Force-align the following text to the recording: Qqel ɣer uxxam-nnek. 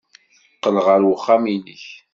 Qqel 0.55 0.77
ɣer 0.85 1.01
uxxam-nnek. 1.13 1.83